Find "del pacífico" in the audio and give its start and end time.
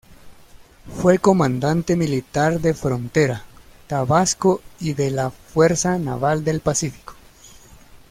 6.43-7.13